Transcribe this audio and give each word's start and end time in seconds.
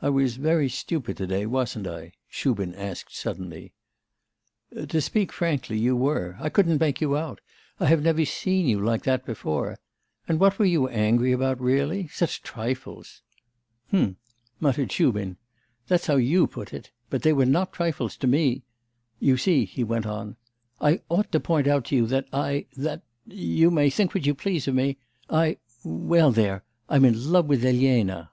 'I 0.00 0.08
was 0.08 0.36
very 0.38 0.70
stupid 0.70 1.18
to 1.18 1.26
day, 1.26 1.44
wasn't 1.44 1.86
I?' 1.86 2.12
Shubin 2.30 2.74
asked 2.74 3.14
suddenly. 3.14 3.74
'To 4.74 5.00
speak 5.02 5.32
frankly, 5.32 5.76
you 5.76 5.94
were. 5.94 6.38
I 6.40 6.48
couldn't 6.48 6.80
make 6.80 7.02
you 7.02 7.14
out. 7.14 7.42
I 7.78 7.88
have 7.88 8.02
never 8.02 8.24
seen 8.24 8.64
you 8.66 8.80
like 8.80 9.02
that 9.02 9.26
before. 9.26 9.76
And 10.26 10.40
what 10.40 10.58
were 10.58 10.64
you 10.64 10.88
angry 10.88 11.32
about 11.32 11.60
really? 11.60 12.08
Such 12.08 12.42
trifles!' 12.42 13.20
'H'm,' 13.92 14.16
muttered 14.60 14.90
Shubin. 14.92 15.36
'That's 15.88 16.06
how 16.06 16.16
you 16.16 16.46
put 16.46 16.72
it; 16.72 16.90
but 17.10 17.20
they 17.20 17.34
were 17.34 17.44
not 17.44 17.74
trifles 17.74 18.16
to 18.16 18.26
me. 18.26 18.64
You 19.20 19.36
see,' 19.36 19.66
he 19.66 19.84
went 19.84 20.06
on, 20.06 20.36
'I 20.80 21.02
ought 21.10 21.30
to 21.32 21.38
point 21.40 21.66
out 21.66 21.84
to 21.84 21.94
you 21.96 22.06
that 22.06 22.26
I 22.32 22.64
that 22.78 23.02
you 23.26 23.70
may 23.70 23.90
think 23.90 24.14
what 24.14 24.24
you 24.24 24.34
please 24.34 24.66
of 24.66 24.74
me 24.74 24.96
I 25.28 25.58
well 25.84 26.32
there! 26.32 26.64
I'm 26.88 27.04
in 27.04 27.30
love 27.30 27.44
with 27.44 27.62
Elena. 27.62 28.30